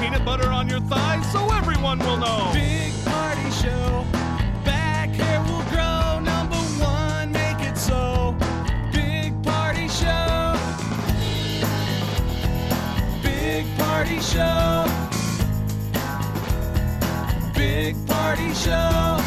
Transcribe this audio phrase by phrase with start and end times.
[0.00, 2.50] Peanut butter on your thighs so everyone will know.
[2.54, 4.04] Big party show.
[4.64, 6.18] Back hair will grow.
[6.20, 8.34] Number one, make it so.
[8.92, 10.56] Big party show.
[13.22, 14.86] Big party show.
[17.54, 19.20] Big party show.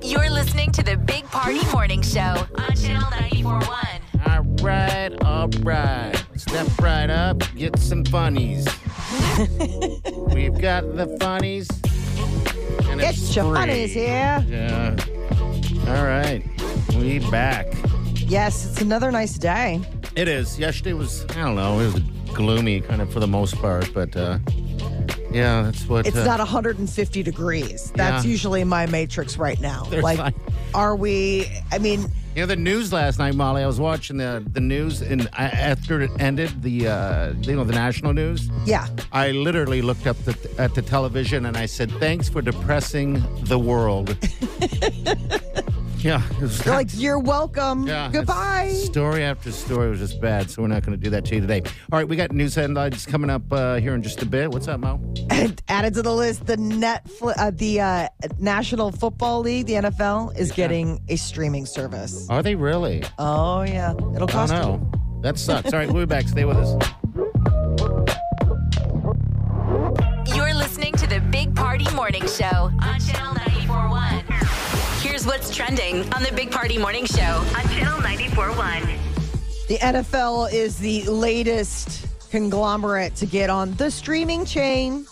[0.00, 3.99] You're listening to the Big Party Morning Show on Channel 941.
[4.40, 6.14] All right, all right.
[6.34, 8.66] Step right up, get some funnies.
[10.32, 11.68] We've got the funnies.
[12.88, 13.54] And Get it's your free.
[13.56, 14.42] funnies here.
[14.48, 14.96] Yeah.
[15.88, 16.42] All right.
[16.96, 17.66] We back.
[18.14, 19.82] Yes, it's another nice day.
[20.16, 20.58] It is.
[20.58, 22.02] Yesterday was, I don't know, it was
[22.32, 24.38] gloomy kind of for the most part, but uh,
[25.30, 26.06] yeah, that's what.
[26.06, 27.90] It's uh, not 150 degrees.
[27.94, 28.30] That's Yeah.
[28.30, 29.84] usually my matrix right now.
[29.90, 30.34] There's like, like-
[30.72, 31.46] are we?
[31.70, 33.62] I mean, You know the news last night, Molly.
[33.62, 37.64] I was watching the the news, and I, after it ended, the uh, you know
[37.64, 38.48] the national news.
[38.64, 38.86] yeah.
[39.10, 43.58] I literally looked up the, at the television and I said, "Thanks for depressing the
[43.58, 44.16] world."
[46.02, 47.86] yeah, it was They're like, you're welcome.
[47.86, 48.68] yeah, Goodbye.
[48.72, 51.40] Story after story was just bad, so we're not going to do that to you
[51.40, 51.62] today.
[51.92, 54.50] All right, we got news headlines coming up uh, here in just a bit.
[54.50, 55.00] What's up, Mo?
[55.30, 58.08] And added to the list, the Netflix, uh, the uh,
[58.38, 62.26] National Football League, the NFL, is getting a streaming service.
[62.30, 63.02] Are they really?
[63.18, 65.20] Oh yeah, it'll I cost don't you.
[65.22, 65.72] That sucks.
[65.72, 66.26] All right, we'll be back.
[66.28, 66.74] Stay with us.
[70.34, 73.49] You're listening to the Big Party Morning Show on Channel 941.
[75.20, 79.66] Here's what's trending on the Big Party Morning Show on Channel 94.1.
[79.68, 85.04] The NFL is the latest conglomerate to get on the streaming chain.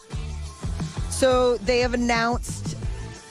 [1.11, 2.79] So they have announced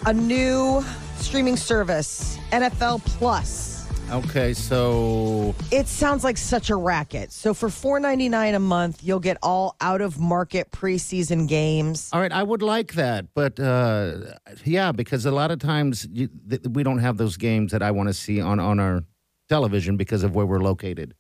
[0.06, 3.66] a new streaming service, NFL Plus.
[4.09, 7.34] Okay, so It sounds like such a racket.
[7.34, 12.09] So for $4.99 a month, you'll get all out of market preseason games.
[12.13, 16.29] all right, I would like that, but uh, yeah, because a lot of times you,
[16.50, 19.03] th- we don't have those games that I want to see on on our
[19.50, 21.13] television because of where we're located.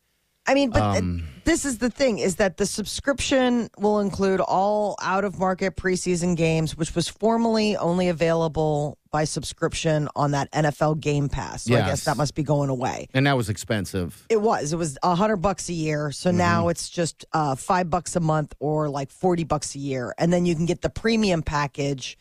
[0.47, 4.39] I mean, but th- Um, this is the thing is that the subscription will include
[4.41, 10.51] all out of market preseason games, which was formerly only available by subscription on that
[10.51, 11.63] NFL Game Pass.
[11.63, 13.07] So I guess that must be going away.
[13.13, 14.25] And that was expensive.
[14.29, 14.73] It was.
[14.73, 16.11] It was a hundred bucks a year.
[16.11, 16.37] So Mm-hmm.
[16.37, 20.31] now it's just uh, five bucks a month or like forty bucks a year, and
[20.33, 22.17] then you can get the premium package,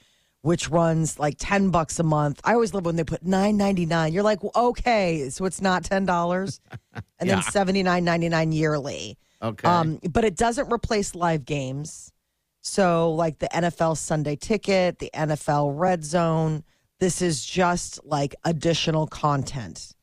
[0.46, 2.40] which runs like ten bucks a month.
[2.44, 4.12] I always love when they put nine ninety nine.
[4.12, 6.60] You're like, well, okay, so it's not ten dollars,
[6.94, 7.40] and then Yeah.
[7.40, 9.18] seventy nine ninety nine yearly.
[9.42, 9.66] Okay.
[9.68, 12.12] Um, but it doesn't replace live games.
[12.60, 16.62] So, like the NFL Sunday Ticket, the NFL Red Zone,
[17.00, 19.95] this is just like additional content.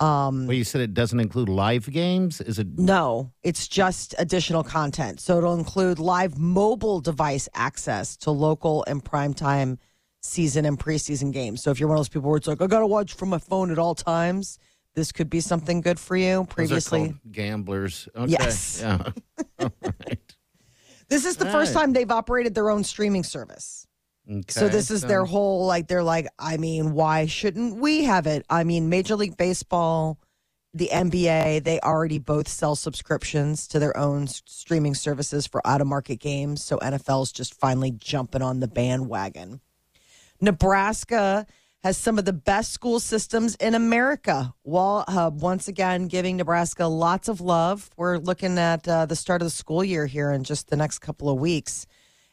[0.00, 2.40] Um, well, you said it doesn't include live games.
[2.40, 2.66] Is it?
[2.78, 5.20] no, it's just additional content.
[5.20, 9.76] So it'll include live mobile device access to local and primetime
[10.22, 11.62] season and preseason games.
[11.62, 13.28] So if you're one of those people where it's like, I got to watch from
[13.28, 14.58] my phone at all times,
[14.94, 16.44] this could be something good for you.
[16.48, 18.08] Previously, gamblers.
[18.16, 18.32] Okay.
[18.32, 18.80] Yes.
[18.82, 19.10] Yeah.
[19.82, 20.36] Right.
[21.08, 21.80] this is the All first right.
[21.80, 23.86] time they've operated their own streaming service.
[24.48, 28.46] So this is their whole like they're like I mean why shouldn't we have it?
[28.48, 30.18] I mean Major League Baseball,
[30.72, 35.88] the NBA, they already both sell subscriptions to their own streaming services for out of
[35.88, 36.62] market games.
[36.62, 39.60] So NFL's just finally jumping on the bandwagon.
[40.40, 41.46] Nebraska
[41.82, 44.54] has some of the best school systems in America.
[44.62, 47.90] Wallet Hub once again giving Nebraska lots of love.
[47.96, 51.00] We're looking at uh, the start of the school year here in just the next
[51.00, 51.86] couple of weeks.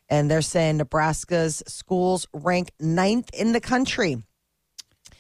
[0.10, 4.24] And they're saying Nebraska's schools rank ninth in the country.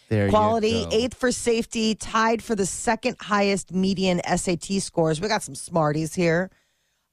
[0.09, 5.19] There Quality, eighth for safety, tied for the second highest median SAT scores.
[5.19, 6.49] We got some smarties here.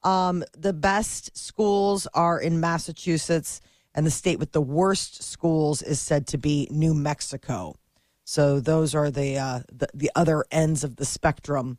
[0.03, 3.59] Um, the best schools are in Massachusetts,
[3.93, 7.75] and the state with the worst schools is said to be New Mexico.
[8.23, 11.77] So those are the uh, the, the other ends of the spectrum.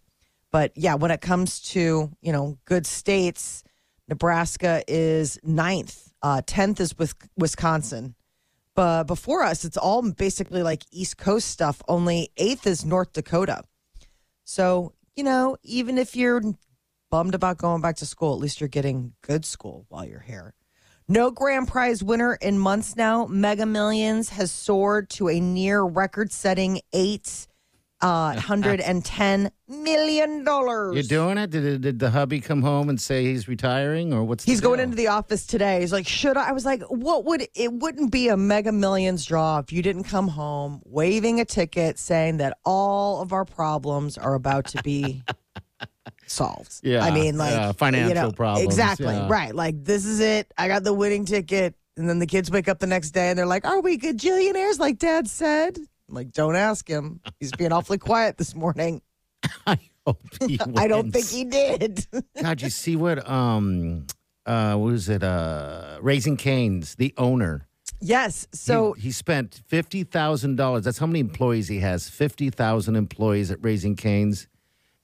[0.50, 3.62] But yeah, when it comes to you know good states,
[4.08, 6.12] Nebraska is ninth.
[6.22, 8.14] Uh, Tenth is with Wisconsin.
[8.74, 11.80] But before us, it's all basically like East Coast stuff.
[11.88, 13.62] Only eighth is North Dakota.
[14.44, 16.42] So you know, even if you're
[17.10, 20.54] bummed about going back to school, at least you're getting good school while you're here.
[21.08, 23.26] No grand prize winner in months now.
[23.26, 27.46] Mega Millions has soared to a near record setting eight
[28.00, 30.94] uh, hundred and ten million dollars.
[30.94, 31.50] You're doing it?
[31.50, 34.44] Did, did the hubby come home and say he's retiring, or what's?
[34.44, 35.80] the He's going into the office today.
[35.80, 36.48] He's like, should I?
[36.48, 40.04] I was like, what would it wouldn't be a mega millions draw if you didn't
[40.04, 45.22] come home waving a ticket saying that all of our problems are about to be
[46.26, 46.80] solved.
[46.82, 49.06] Yeah, I mean, like yeah, financial you know, problems, Exactly.
[49.06, 49.28] yeah.
[49.28, 49.54] Right.
[49.54, 50.52] Like this is it.
[50.58, 51.74] I got the winning ticket.
[51.98, 54.78] And then the kids wake up the next day and they're like, Are we gajillionaires
[54.78, 55.78] like dad said?
[56.08, 57.20] I'm like, don't ask him.
[57.40, 59.02] He's being awfully quiet this morning.
[59.66, 62.06] I hope he I don't think he did.
[62.42, 63.28] God, you see what?
[63.28, 64.06] Um,
[64.44, 65.22] uh, what was it?
[65.22, 67.66] Uh, Raising Canes, the owner.
[68.00, 68.46] yes.
[68.52, 70.84] So he, he spent fifty thousand dollars.
[70.84, 72.08] That's how many employees he has.
[72.08, 74.46] Fifty thousand employees at Raising Canes,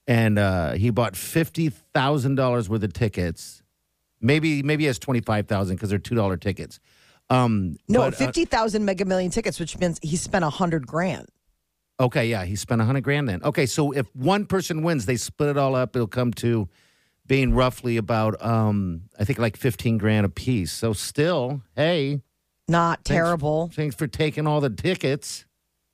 [0.07, 3.61] and uh, he bought fifty thousand dollars worth of tickets.
[4.21, 6.79] Maybe maybe he has twenty five thousand because they're two dollar tickets.
[7.33, 10.85] Um, no, but, uh, fifty thousand mega million tickets, which means he spent a hundred
[10.87, 11.27] grand.
[11.99, 13.41] Okay, yeah, he spent a hundred grand then.
[13.43, 15.95] Okay, so if one person wins, they split it all up.
[15.95, 16.67] It'll come to
[17.25, 20.71] being roughly about, um, I think, like fifteen grand a piece.
[20.71, 22.21] So still, hey,
[22.67, 23.69] Not thanks- terrible.
[23.73, 25.45] Thanks for taking all the tickets.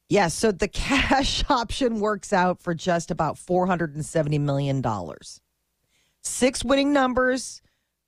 [0.10, 0.34] Yes.
[0.34, 4.84] so the cash option works out for just about $470 million.
[6.24, 7.62] Six winning numbers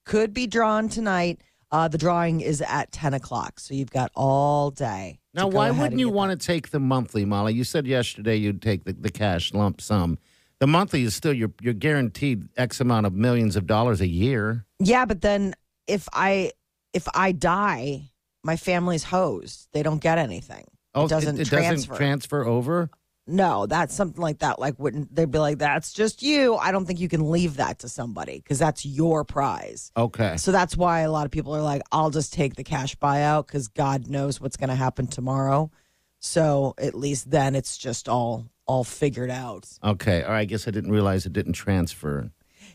[0.06, 1.42] could be drawn tonight.
[1.72, 3.60] Uh, the drawing is at 10 o'clock.
[3.60, 5.20] So you've got all day.
[5.34, 7.54] Now, why wouldn't you want to take the monthly, Molly?
[7.54, 10.18] You said yesterday you'd take the, the cash lump sum.
[10.60, 14.66] The monthly is still you're you're guaranteed X amount of millions of dollars a year.
[14.80, 15.56] Yeah, but then
[15.88, 16.52] if I
[16.94, 18.12] if I die,
[18.44, 19.70] my family's hosed.
[19.72, 20.66] They don't get anything.
[20.96, 21.72] it doesn't Oh, it, transfer.
[21.76, 22.90] doesn't transfer over.
[23.28, 24.60] No, that's something like that.
[24.60, 27.80] Like, wouldn't they'd be like, "That's just you." I don't think you can leave that
[27.80, 29.92] to somebody because that's your prize.
[29.96, 30.38] Okay.
[30.38, 33.48] So that's why a lot of people are like, "I'll just take the cash buyout
[33.48, 35.72] because God knows what's going to happen tomorrow."
[36.20, 39.68] So at least then it's just all all figured out.
[39.84, 40.24] Okay.
[40.24, 40.40] All right.
[40.40, 42.32] I guess I didn't realize it didn't transfer.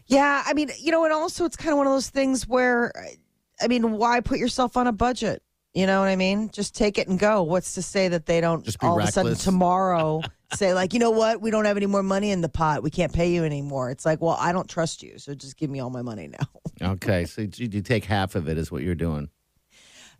[0.06, 2.92] Yeah, I mean, you know, and also it's kind of one of those things where,
[3.60, 5.42] I mean, why put yourself on a budget?
[5.76, 6.48] You know what I mean?
[6.48, 7.42] Just take it and go.
[7.42, 10.22] What's to say that they don't Just be all of a sudden tomorrow
[10.54, 11.42] say like, you know what?
[11.42, 12.82] We don't have any more money in the pot.
[12.82, 13.90] We can't pay you anymore.
[13.90, 16.46] It's like, well, I don't trust you, so just give me all my money now.
[16.82, 17.24] Okay.
[17.24, 19.30] So you, you take half of it is what you're doing.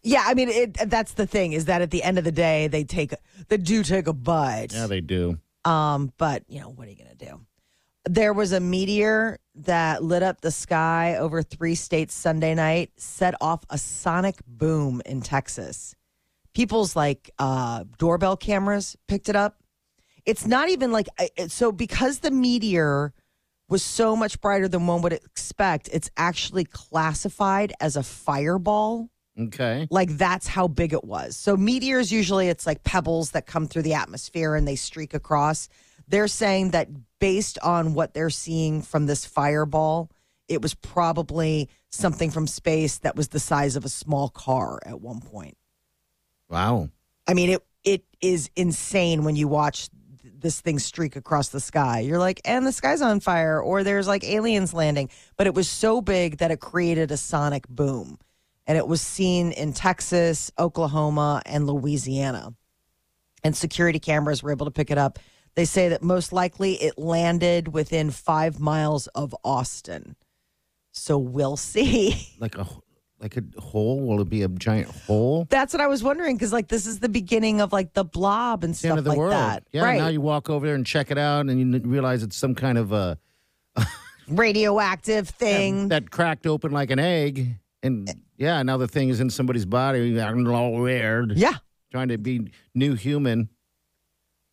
[0.03, 2.67] Yeah, I mean, it, that's the thing is that at the end of the day,
[2.69, 3.13] they take
[3.49, 4.73] they do take a bite.
[4.73, 5.39] Yeah, they do.
[5.67, 7.41] Um, but you know, what are you going to do?
[8.09, 13.35] There was a meteor that lit up the sky over three states Sunday night, set
[13.41, 15.95] off a sonic boom in Texas.
[16.55, 19.57] People's like uh, doorbell cameras picked it up.
[20.25, 21.09] It's not even like
[21.49, 23.13] so because the meteor
[23.69, 25.89] was so much brighter than one would expect.
[25.93, 29.87] It's actually classified as a fireball Okay.
[29.91, 31.37] like that's how big it was.
[31.37, 35.69] So meteors usually it's like pebbles that come through the atmosphere and they streak across.
[36.09, 40.11] They're saying that based on what they're seeing from this fireball,
[40.49, 45.01] it was probably something from space that was the size of a small car at
[45.01, 45.57] one point.
[46.49, 46.91] Wow.
[47.27, 49.89] I mean, it it is insane when you watch
[50.23, 52.01] th- this thing streak across the sky.
[52.01, 55.09] You're like, and the sky's on fire, or there's like aliens landing.
[55.37, 58.19] But it was so big that it created a sonic boom.
[58.67, 62.55] And it was seen in Texas, Oklahoma, and Louisiana.
[63.45, 65.21] And security cameras were able to pick it up.
[65.57, 70.15] They say that most likely it landed within five miles of Austin.
[70.93, 72.29] So we'll see.
[72.39, 72.67] Like a
[73.19, 74.01] like a hole?
[74.07, 75.47] Will it be a giant hole?
[75.49, 78.63] That's what I was wondering because, like, this is the beginning of like the blob
[78.63, 79.33] and It's the end stuff of the like world.
[79.33, 79.65] that.
[79.73, 79.85] Yeah.
[79.85, 79.99] right.
[79.99, 82.77] Now you walk over there and check it out, and you realize it's some kind
[82.77, 83.19] of a
[84.29, 85.89] radioactive thing.
[85.89, 88.13] that cracked open like an egg, and eh.
[88.37, 91.55] yeah, now the thing is in somebody's body, acting all weird, yeah.
[91.91, 93.49] trying to be new human.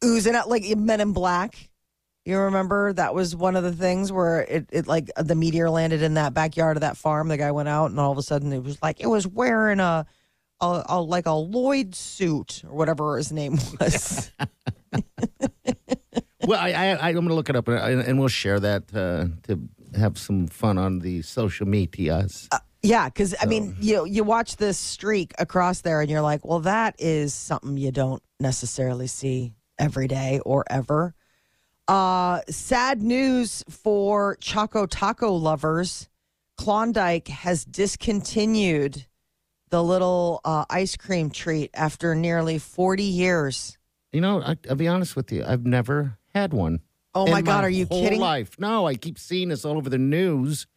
[0.04, 1.70] Oozing out like Men in Black.
[2.26, 6.02] You remember that was one of the things where it, it like the meteor landed
[6.02, 7.28] in that backyard of that farm.
[7.28, 9.80] The guy went out and all of a sudden it was like it was wearing
[9.82, 10.06] a
[10.62, 14.32] a, a like a Lloyd suit or whatever his name was.
[16.46, 19.28] Well, I, I, I'm going to look it up and, and we'll share that uh,
[19.48, 19.62] to
[19.98, 22.50] have some fun on the social medias.
[22.82, 26.60] yeah, because I mean, you you watch this streak across there, and you're like, well,
[26.60, 31.14] that is something you don't necessarily see every day or ever.
[31.88, 36.08] Uh, sad news for Choco Taco lovers.
[36.58, 39.06] Klondike has discontinued
[39.70, 43.78] the little uh, ice cream treat after nearly 40 years.
[44.12, 45.44] You know, I, I'll be honest with you.
[45.46, 46.80] I've never had one.
[47.16, 48.20] Oh my God, are you whole kidding?
[48.20, 48.60] Life.
[48.60, 50.68] No, I keep seeing this all over the news.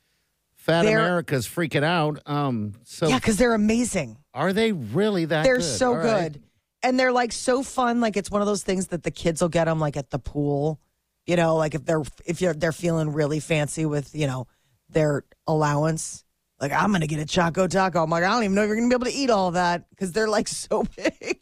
[0.54, 2.20] Fat They're- America's freaking out.
[2.26, 4.16] Um, so Yeah, because they're amazing.
[4.34, 5.44] are they really that?
[5.44, 5.64] They're good?
[5.64, 6.36] so All right.
[6.82, 8.00] And they're like so fun.
[8.00, 10.18] Like it's one of those things that the kids will get them like at the
[10.18, 10.80] pool.
[11.26, 14.46] You know, like if they're if you're they're feeling really fancy with you know
[14.88, 16.24] their allowance.
[16.60, 18.04] Like I'm gonna get a Choco Taco.
[18.04, 19.88] I'm like I don't even know if you're gonna be able to eat all that
[19.90, 21.40] because they're like so big.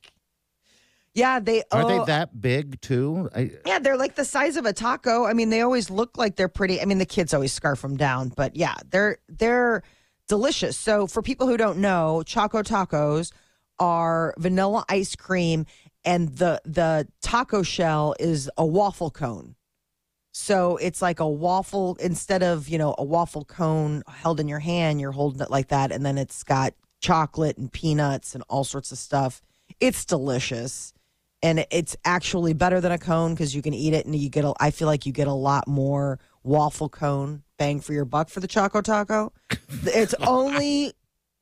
[1.15, 3.29] yeah, they Are oh, they that big too?
[3.35, 5.27] I, Yeah, they're like the size of a taco.
[5.27, 6.81] I mean, they always look like they're pretty.
[6.81, 9.83] I mean, the kids always scarf them down, but yeah, they're they're
[10.29, 10.77] delicious.
[10.77, 13.33] So for people who don't know, Choco Tacos
[13.79, 15.67] are vanilla ice cream
[16.05, 19.55] and the the taco shell is a waffle cone.
[20.33, 24.59] So it's like a waffle instead of, you know, a waffle cone held in your
[24.59, 28.65] hand, you're holding it like that and then it's got chocolate and peanuts and all
[28.65, 29.41] sorts of stuff.
[29.81, 30.93] It's delicious.
[31.43, 34.47] And it's actually better than a cone because you can eat it and you get
[34.47, 38.29] a I feel like you get a lot more waffle cone bang for your buck
[38.29, 39.33] for the Choco Taco.
[39.85, 40.95] It's only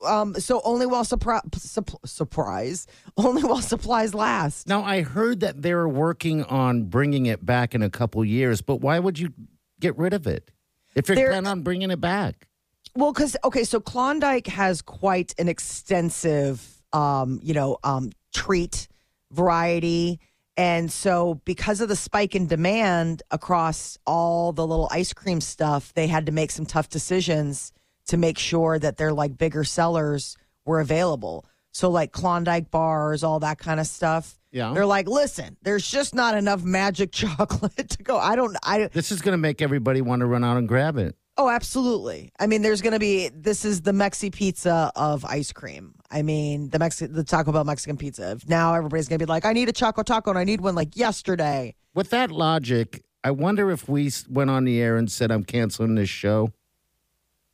[0.04, 4.68] um so only while surpri- supp- surprise, only while supplies last.
[4.68, 8.76] now I heard that they're working on bringing it back in a couple years, but
[8.76, 9.32] why would you
[9.80, 10.50] get rid of it
[10.94, 12.48] if you're planning on bringing it back?
[12.94, 18.86] Well, because okay, so Klondike has quite an extensive, um, you know, um, treat
[19.30, 20.20] variety,
[20.56, 25.94] and so because of the spike in demand across all the little ice cream stuff,
[25.94, 27.72] they had to make some tough decisions
[28.06, 31.46] to make sure that their like bigger sellers were available.
[31.72, 34.38] So like Klondike bars, all that kind of stuff.
[34.50, 34.74] Yeah.
[34.74, 38.18] they're like, listen, there's just not enough magic chocolate to go.
[38.18, 40.98] I don't, I This is going to make everybody want to run out and grab
[40.98, 41.16] it.
[41.38, 42.30] Oh, absolutely.
[42.38, 45.94] I mean, there's going to be this is the Mexi pizza of ice cream.
[46.10, 48.36] I mean, the Mexi the Taco Bell Mexican pizza.
[48.46, 50.74] Now everybody's going to be like, I need a Choco Taco and I need one
[50.74, 51.74] like yesterday.
[51.94, 55.94] With that logic, I wonder if we went on the air and said, I'm canceling
[55.94, 56.52] this show,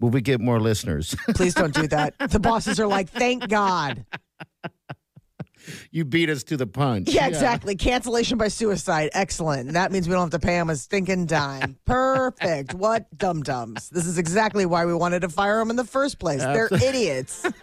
[0.01, 1.15] will we get more listeners?
[1.35, 2.15] Please don't do that.
[2.31, 4.05] the bosses are like, thank God.
[5.91, 7.09] you beat us to the punch.
[7.11, 7.75] Yeah, exactly.
[7.77, 9.11] Cancellation by suicide.
[9.13, 9.67] Excellent.
[9.67, 11.77] And that means we don't have to pay them a stinking dime.
[11.85, 12.75] Perfect.
[12.75, 13.91] What dum dums.
[13.91, 16.41] This is exactly why we wanted to fire them in the first place.
[16.41, 17.47] They're idiots.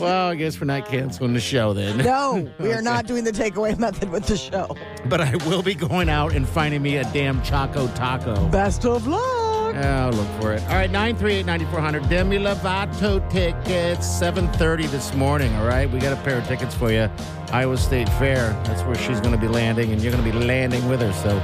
[0.00, 1.98] Well, I guess we're not canceling the show then.
[1.98, 4.76] No, we are not doing the takeaway method with the show.
[5.06, 8.48] But I will be going out and finding me a damn Choco Taco.
[8.48, 9.53] Best of luck.
[9.74, 10.62] I'll look for it.
[10.62, 12.08] All right, 938-9400.
[12.08, 15.90] Demi Lovato tickets, 7.30 this morning, all right?
[15.90, 17.10] We got a pair of tickets for you.
[17.52, 18.50] Iowa State Fair.
[18.64, 21.12] That's where she's going to be landing, and you're going to be landing with her.
[21.12, 21.42] So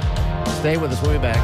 [0.59, 1.01] stay with us.
[1.01, 1.39] We'll be back.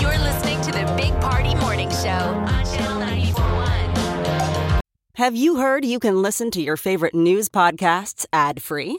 [0.00, 4.80] You're listening to the Big Party Morning Show on Channel 941.
[5.14, 8.98] Have you heard you can listen to your favorite news podcasts ad free?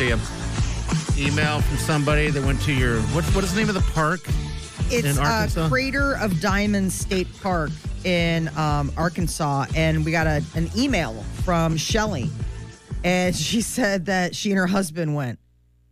[0.00, 1.26] Happy 4th to you.
[1.28, 4.20] Email from somebody that went to your, what, what is the name of the park?
[4.90, 5.68] It's in uh, Arkansas?
[5.68, 7.70] Crater of Diamonds State Park
[8.04, 12.30] in um, Arkansas, and we got a, an email from Shelly,
[13.04, 15.38] and she said that she and her husband went.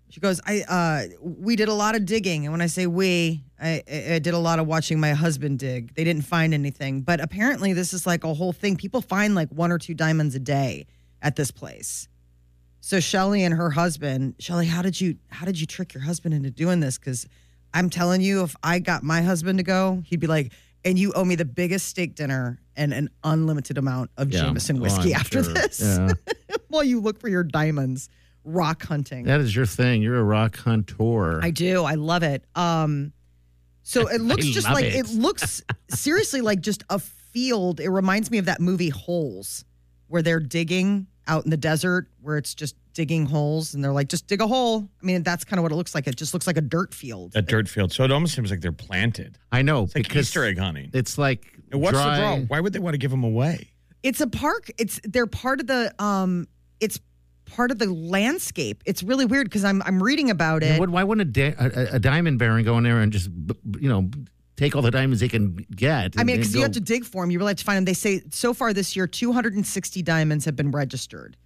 [0.08, 3.44] She goes, "I uh, we did a lot of digging, and when I say we,
[3.60, 5.94] I I did a lot of watching my husband dig.
[5.94, 8.76] They didn't find anything, but apparently this is like a whole thing.
[8.76, 10.86] People find like one or two diamonds a day
[11.20, 12.08] at this place.
[12.88, 16.32] So Shelly and her husband, Shelly, how did you how did you trick your husband
[16.32, 16.96] into doing this?
[16.96, 17.26] Because
[17.74, 20.54] I'm telling you, if I got my husband to go, he'd be like,
[20.86, 24.40] "And you owe me the biggest steak dinner and an unlimited amount of Yeah.
[24.44, 25.52] Jameson Oh, whiskey I'm after sure.
[25.52, 26.14] this." Yeah.
[26.68, 28.08] While you look for your diamonds,
[28.42, 29.26] rock hunting.
[29.26, 30.00] That is your thing.
[30.00, 31.44] You're a rock hunter.
[31.44, 31.84] I do.
[31.84, 32.42] I love it.
[32.54, 33.12] Um,
[33.82, 34.94] so it looks just like it.
[34.94, 35.10] it.
[35.10, 37.80] looks seriously like just a field.
[37.80, 39.66] It reminds me of that movie Holes,
[40.06, 44.08] where they're digging out in the desert, where it's just digging holes, and they're like,
[44.08, 44.88] just dig a hole.
[45.02, 46.06] I mean, that's kind of what it looks like.
[46.08, 47.32] It just looks like a dirt field.
[47.36, 47.92] A dirt field.
[47.92, 49.38] So it almost seems like they're planted.
[49.52, 50.90] I know It's like because Easter egg hunting.
[50.94, 52.16] it's like And what's dry.
[52.16, 52.36] the draw?
[52.46, 53.70] Why would they want to give them away?
[54.02, 54.70] It's a park.
[54.78, 55.92] It's they're part of the.
[56.02, 56.48] Um,
[56.80, 56.98] it's
[57.46, 58.82] part of the landscape.
[58.86, 60.80] It's really weird because I'm I'm reading about Yeah, it.
[60.80, 63.54] what- why wouldn't a, da- a, a diamond baron go in there and just b-
[63.70, 64.10] b- you know
[64.58, 66.14] take all the diamonds they can get?
[66.18, 67.30] I mean, because you have to dig for them.
[67.30, 67.84] You really have to find them.
[67.84, 71.36] They say so far this year, 260 diamonds have been registered.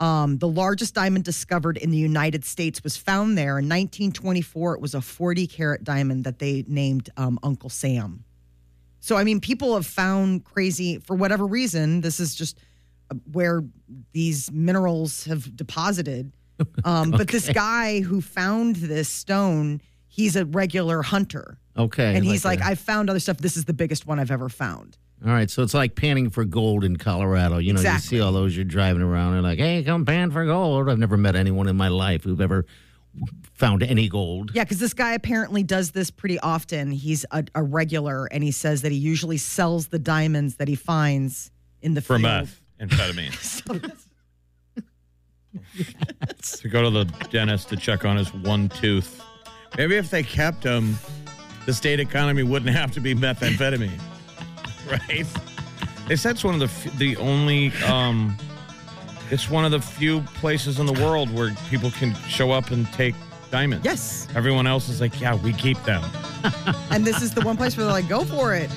[0.00, 4.74] Um, the largest diamond discovered in the United States was found there in 1924.
[4.74, 8.24] It was a 40 carat diamond that they named um, Uncle Sam.
[9.00, 12.00] So, I mean, people have found crazy for whatever reason.
[12.00, 12.58] This is just
[13.10, 13.62] uh, where
[14.12, 16.32] these minerals have deposited.
[16.84, 19.80] Um, But this guy who found this stone,
[20.14, 21.58] he's a regular hunter.
[21.76, 23.38] Okay, And he's like, a- I've found other stuff.
[23.38, 24.96] This is the biggest one I've ever found.
[25.26, 27.58] all right, so it's like panning for gold in Colorado.
[27.58, 28.16] You know, Exactly.
[28.18, 30.88] you see all those you're driving around and like, hey, come pan for gold.
[30.88, 32.64] I've never met anyone in my life who've ever
[33.54, 34.50] found any gold.
[34.54, 36.90] Yeah, because this guy apparently does this pretty often.
[36.92, 40.74] He's a, a regular, and he says that he usually sells the diamonds that he
[40.76, 41.50] finds
[41.82, 42.22] in the For field.
[42.22, 43.92] meth, amphetamine.
[46.60, 49.20] to go to the dentist to check on his one tooth.
[49.76, 50.96] Maybe if they kept them,
[51.66, 54.00] the state economy wouldn't have to be methamphetamine,
[54.90, 55.26] right?
[56.08, 57.72] They said it's one of the f- the only.
[57.84, 58.36] Um,
[59.30, 62.86] it's one of the few places in the world where people can show up and
[62.92, 63.14] take
[63.50, 63.84] diamonds.
[63.84, 64.28] Yes.
[64.34, 66.02] Everyone else is like, yeah, we keep them.
[66.90, 68.70] And this is the one place where they're like, go for it,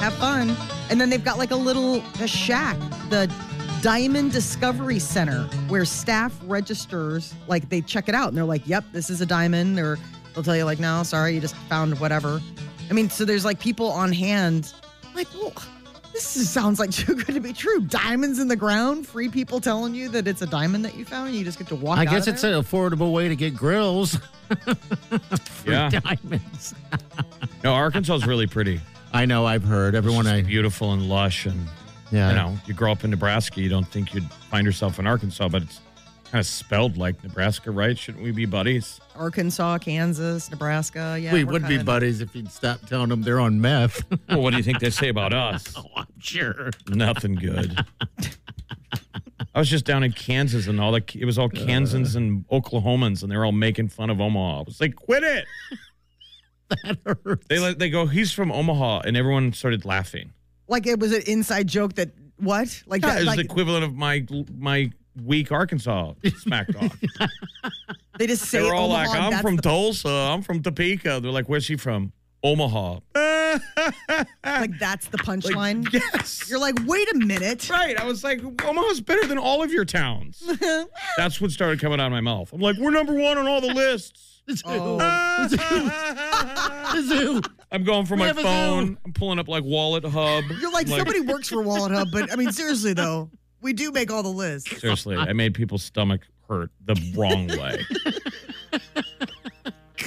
[0.00, 0.54] have fun.
[0.90, 2.76] And then they've got like a little a shack,
[3.08, 3.32] the
[3.80, 8.84] Diamond Discovery Center, where staff registers, like they check it out and they're like, yep,
[8.92, 9.78] this is a diamond.
[9.78, 9.98] Or
[10.36, 12.40] they'll tell you, like, no, sorry, you just found whatever.
[12.88, 14.72] I mean, so there's like people on hand,
[15.16, 15.52] like, well,
[16.12, 17.80] this is, sounds like too good to be true.
[17.80, 21.28] Diamonds in the ground, free people telling you that it's a diamond that you found,
[21.28, 22.54] and you just get to walk I out guess of it's there.
[22.54, 24.16] an affordable way to get grills.
[24.48, 25.90] for Yeah.
[25.90, 26.74] diamonds.
[27.64, 28.80] No, Arkansas is really pretty.
[29.12, 29.44] I know.
[29.44, 30.28] I've heard everyone.
[30.28, 31.66] I beautiful and lush and
[32.12, 32.28] yeah.
[32.28, 35.48] you know you grow up in nebraska you don't think you'd find yourself in arkansas
[35.48, 35.80] but it's
[36.30, 41.16] kind of spelled like nebraska right shouldn't we be buddies Arkansas, Kansas, Nebraska.
[41.18, 44.02] Yeah, we we're would be kinda- buddies if you'd stop telling them they're on meth.
[44.28, 46.70] well what do you think they say about us oh, I'm sure.
[46.88, 47.78] nothing good
[49.54, 53.22] i was just down in kansas and all the it was all kansans and oklahomans
[53.22, 55.46] and they were all making fun of omaha i was like quit it
[56.84, 57.46] That hurts.
[57.48, 60.32] they let they go he's from omaha and everyone started laughing
[60.68, 62.82] Like it was an inside joke that what?
[62.86, 63.16] Like yeah, that?
[63.16, 64.26] it was Like the equivalent of my
[64.58, 64.90] my
[65.24, 66.92] weak arkansas smack talk
[68.18, 70.08] they just say They were all Omaha, like, I'm from the- Tulsa.
[70.08, 71.20] I'm from Topeka.
[71.22, 72.12] They're like, where's she from?
[72.42, 73.00] Omaha.
[74.44, 75.90] like that's the punchline.
[75.92, 76.48] yes.
[76.48, 77.68] You're like, wait a minute.
[77.70, 77.98] right.
[77.98, 80.42] I was like, Omaha's better than all of your towns.
[81.16, 82.52] That's what started coming out of my mouth.
[82.52, 84.42] I'm like, we're number one on all the lists.
[84.46, 84.62] The zoo.
[84.66, 85.48] Oh.
[86.94, 87.42] The zoo.
[87.72, 88.96] I'm going for We my phone.
[89.04, 90.44] I'm pulling up like Wallet Hub.
[90.60, 94.10] You're like, somebody works for Wallet Hub, but I mean, seriously though, we do make
[94.12, 94.80] all the lists.
[94.80, 97.82] Seriously, I made people's stomach hurt the wrong way.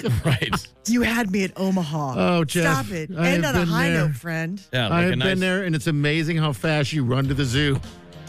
[0.25, 0.67] right.
[0.87, 2.13] You had me at Omaha.
[2.17, 3.09] Oh, Jeff, Stop it.
[3.17, 4.07] I End have on a been high there.
[4.07, 4.61] note, friend.
[4.71, 7.25] Yeah, like I a have nice, been there, and it's amazing how fast you run
[7.27, 7.79] to the zoo.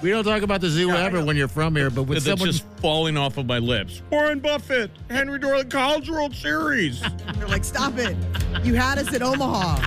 [0.02, 2.50] We don't talk about the zoo ever when you're from here, but with That's someone
[2.50, 4.00] just falling off of my lips.
[4.10, 7.02] Warren Buffett, Henry Doorly, College World Series.
[7.36, 8.16] They're like, stop it.
[8.64, 9.86] You had us at Omaha.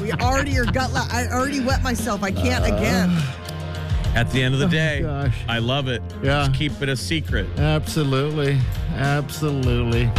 [0.00, 0.92] We already are gut.
[0.92, 2.22] La- I already wet myself.
[2.22, 3.10] I can't uh, again.
[4.14, 5.44] At the end of the oh, day, gosh.
[5.48, 6.02] I love it.
[6.20, 6.46] Yeah.
[6.46, 7.46] Just keep it a secret.
[7.58, 8.58] absolutely,
[8.96, 10.10] absolutely.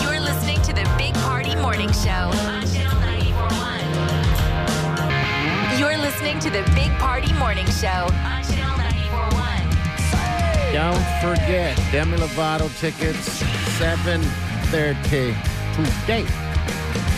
[0.00, 5.78] You're listening to the Big Party Morning Show on Channel 941.
[5.78, 10.72] You're listening to the Big Party Morning Show on Channel 941.
[10.72, 13.44] Don't forget Demi Lovato tickets,
[13.76, 14.22] seven
[14.70, 15.34] thirty
[15.74, 16.24] today.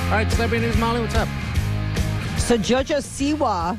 [0.07, 1.01] All right, celebrity news, Molly.
[1.01, 1.29] What's up?
[2.43, 3.79] So Jojo Siwa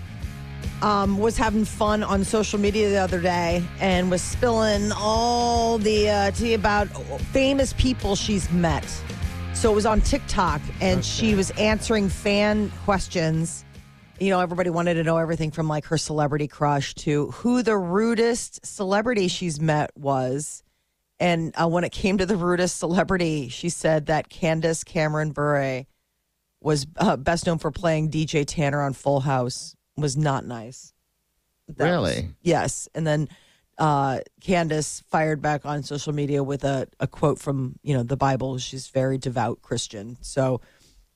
[0.82, 6.10] um, was having fun on social media the other day and was spilling all the
[6.10, 6.88] uh, tea about
[7.34, 8.86] famous people she's met.
[9.54, 13.64] So it was on TikTok, and she was answering fan questions.
[14.18, 17.78] You know, everybody wanted to know everything from like her celebrity crush to who the
[17.78, 20.64] rudest celebrity she's met was.
[21.20, 25.86] And uh, when it came to the rudest celebrity, she said that Candace Cameron Bure
[26.64, 30.94] was uh, best known for playing DJ Tanner on Full House was not nice.
[31.68, 32.30] That was- Really?
[32.42, 32.88] yes.
[32.96, 33.30] And then
[33.78, 38.18] uh, Candace fired back on social media with a, a quote from, you know, the
[38.18, 38.58] Bible.
[38.58, 40.18] She's very devout Christian.
[40.22, 40.62] So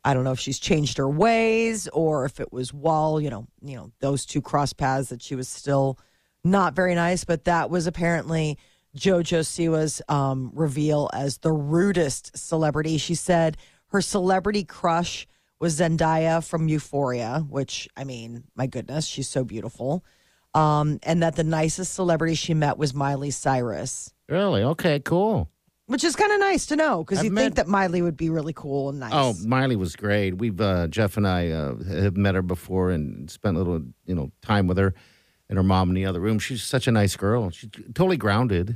[0.04, 3.48] I don't know if she's changed her ways or if it was while, you know,
[3.62, 6.00] you know, those two cross paths that she was still
[6.44, 8.58] not very nice, but that was apparently
[8.96, 12.98] JoJo Siwa's um, reveal as the rudest celebrity.
[12.98, 13.58] She said
[13.88, 15.28] her celebrity crush
[15.60, 20.04] was Zendaya from Euphoria, which I mean, my goodness, she's so beautiful.
[20.54, 24.64] Um, and that the nicest celebrity she met was Miley Cyrus, Really?
[24.64, 25.50] Okay, cool.
[25.86, 28.18] which is kind of nice to know because I've you met- think that Miley would
[28.18, 29.12] be really cool and nice.
[29.14, 30.38] Oh, Miley was great.
[30.38, 34.16] We've uh, Jeff and I uh, have met her before and spent a little, you
[34.16, 34.94] know, time with her
[35.50, 36.40] and her mom in the other room.
[36.40, 37.50] She's such a nice girl.
[37.52, 38.76] She's totally grounded.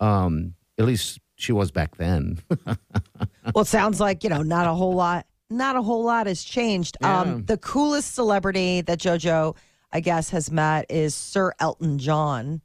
[0.00, 2.38] Um, at least she was back then.
[3.54, 6.42] Well, it sounds like, you know, not a whole lot, not a whole lot has
[6.42, 6.96] changed.
[7.00, 7.20] Yeah.
[7.20, 9.56] Um, the coolest celebrity that JoJo,
[9.92, 12.60] I guess, has met is Sir Elton John.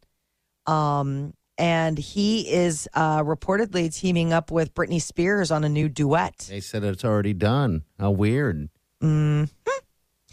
[0.65, 6.47] Um, and he is uh, reportedly teaming up with Britney Spears on a new duet.
[6.49, 7.83] they said it's already done.
[7.99, 8.69] How weird.
[9.01, 9.49] Mm.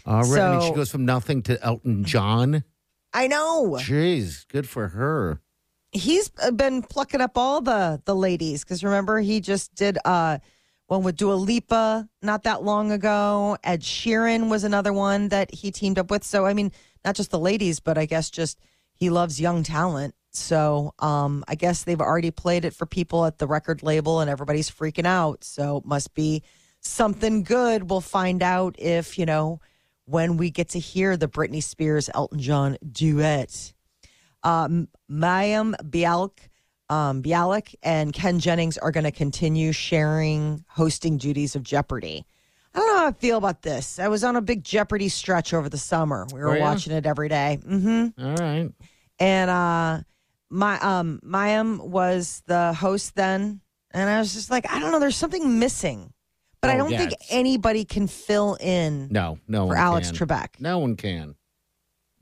[0.07, 2.63] Already, I mean, she goes from nothing to Elton John.
[3.13, 3.77] I know.
[3.79, 5.41] Jeez, good for her.
[5.91, 10.39] He's been plucking up all the the ladies because remember he just did uh
[10.91, 13.57] one with Dua Lipa not that long ago.
[13.63, 16.23] Ed Sheeran was another one that he teamed up with.
[16.25, 16.71] So I mean,
[17.05, 18.59] not just the ladies, but I guess just
[18.93, 20.15] he loves young talent.
[20.31, 24.29] So um I guess they've already played it for people at the record label and
[24.29, 25.45] everybody's freaking out.
[25.45, 26.43] So it must be
[26.81, 27.89] something good.
[27.89, 29.61] We'll find out if, you know,
[30.05, 33.73] when we get to hear the Britney Spears Elton John duet
[34.43, 36.49] um, Mayim Bialik,
[36.91, 42.25] um, Bialik and Ken Jennings are going to continue sharing hosting duties of Jeopardy.
[42.75, 43.97] I don't know how I feel about this.
[43.99, 46.27] I was on a big Jeopardy stretch over the summer.
[46.33, 46.63] We were Were ya?
[46.63, 47.59] watching it every day.
[47.65, 48.69] hmm All right.
[49.19, 50.01] And uh,
[50.49, 54.99] my um, Mayim was the host then, and I was just like, I don't know.
[54.99, 56.11] There's something missing,
[56.61, 60.11] but I Oh, don't yeah, think it's- anybody can fill in No, no for Alex
[60.11, 60.27] can.
[60.27, 61.35] Trebek No one can.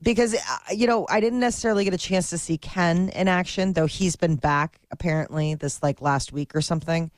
[0.02, 3.72] Because uh, you know I didn't necessarily get a chance to see Ken in action,
[3.72, 7.10] though he's been back apparently this like last week or something.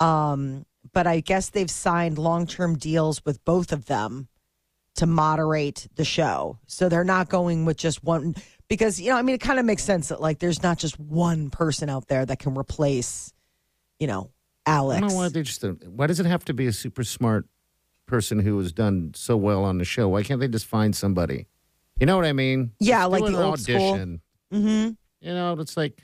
[0.00, 4.28] Um, but I guess they've signed long term deals with both of them
[4.96, 8.34] to moderate the show, so they're not going with just one.
[8.68, 10.98] Because you know, I mean, it kind of makes sense that like there's not just
[10.98, 13.32] one person out there that can replace,
[13.98, 14.30] you know,
[14.66, 15.00] I Alex.
[15.00, 15.62] don't know why they just.
[15.62, 17.46] Why does it have to be a super smart
[18.06, 20.08] person who has done so well on the show?
[20.08, 21.46] Why can't they just find somebody?
[22.00, 22.72] You know what I mean?
[22.80, 23.76] Yeah, Just like the old school.
[23.76, 24.20] audition.
[24.52, 24.90] mm-hmm.
[25.20, 26.00] You know, it's like,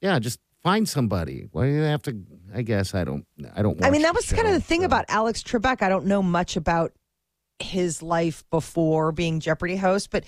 [0.00, 1.48] yeah, just find somebody.
[1.50, 2.16] Why do you have to?
[2.54, 3.26] I guess I don't.
[3.56, 3.84] I don't.
[3.84, 4.86] I mean, that was kind of the thing so.
[4.86, 5.82] about Alex Trebek.
[5.82, 6.92] I don't know much about
[7.58, 10.24] his life before being Jeopardy host, but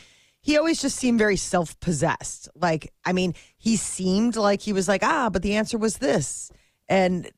[0.46, 2.48] he always just seemed very self possessed.
[2.54, 6.52] Like, I mean, he seemed like he was like, ah, but the answer was this.
[6.88, 7.28] And,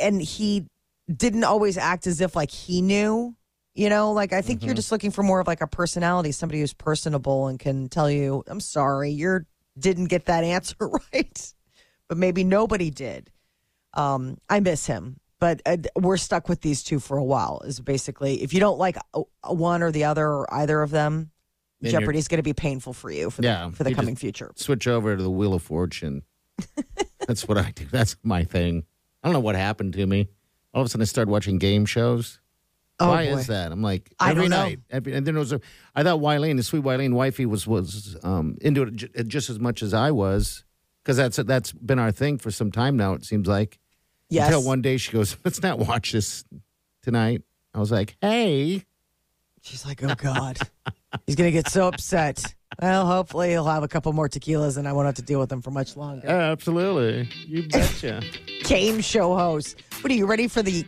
[0.00, 0.66] and he
[1.14, 3.36] didn't always act as if like he knew,
[3.76, 6.60] you know, like I think you're just looking for more of like a personality, somebody
[6.60, 9.40] who's personable and can tell you, I'm sorry, you
[9.78, 10.76] didn't get that answer
[11.12, 11.54] right.
[12.08, 13.30] But maybe nobody did.
[13.94, 17.62] Um, I miss him, but uh, we're stuck with these two for a while.
[17.64, 18.96] Is basically if you don't like
[19.44, 21.30] a one or the other or either of them,
[21.80, 24.16] Then you're- Jeopardy's going to be painful for you for the, Yeah, for the coming
[24.16, 24.52] future.
[24.56, 26.22] switch over to the Wheel of Fortune.
[27.26, 27.86] That's what I do.
[27.90, 28.84] That's my thing.
[29.22, 30.28] I don't know what happened to me.
[30.72, 32.38] All of a sudden, I started watching game shows.
[32.98, 33.38] Oh, Why boy.
[33.38, 33.72] is that?
[33.72, 34.80] I'm like I every night.
[34.90, 35.60] Every, and then there was a.
[35.94, 39.58] I thought Wileen, the sweet Wileen wifey, was was um, into it j- just as
[39.58, 40.64] much as I was
[41.04, 43.12] because that's that's been our thing for some time now.
[43.14, 43.78] It seems like.
[44.28, 44.46] Yes.
[44.46, 46.44] Until one day she goes, "Let's not watch this
[47.02, 47.42] tonight."
[47.74, 48.84] I was like, "Hey,
[49.66, 50.58] She's like, oh God,
[51.26, 52.54] he's going to get so upset.
[52.80, 55.50] Well, hopefully he'll have a couple more tequilas and I won't have to deal with
[55.50, 56.28] him for much longer.
[56.28, 58.22] absolutely, you betcha."
[58.64, 59.82] Game show host.
[60.00, 60.84] What are you ready for the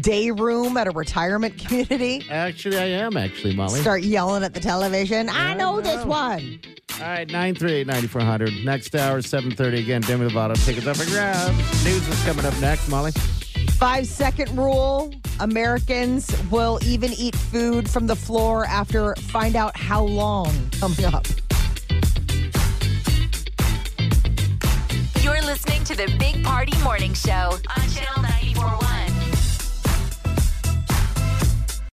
[0.00, 2.26] day room at a retirement community?
[2.30, 3.80] actually, I am actually Molly.
[3.80, 5.28] Start yelling at the television.
[5.28, 6.60] I I know this one.
[7.00, 10.02] All right, 938 Next hour, 730 again.
[10.02, 11.84] Demi Lovato, tickets up for grabs.
[11.84, 13.12] News is coming up next, Molly.
[13.80, 15.10] Five second rule.
[15.40, 21.26] Americans will even eat food from the floor after find out how long coming up.
[25.22, 27.32] You're listening to the Big Party Morning Show
[27.74, 29.09] on Channel 941.